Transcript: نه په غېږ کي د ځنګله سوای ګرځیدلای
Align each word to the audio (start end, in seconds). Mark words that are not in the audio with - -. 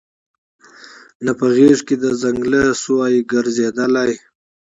نه 1.25 1.31
په 1.39 1.45
غېږ 1.55 1.79
کي 1.87 1.95
د 2.03 2.05
ځنګله 2.21 2.61
سوای 2.83 3.15
ګرځیدلای 3.31 4.11